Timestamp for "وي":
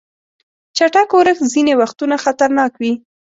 2.81-2.93